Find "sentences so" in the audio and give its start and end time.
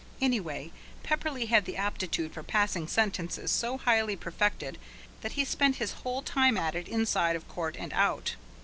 2.87-3.77